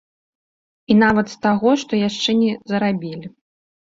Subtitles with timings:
[0.93, 3.31] І нават з таго, што яшчэ не зарабілі.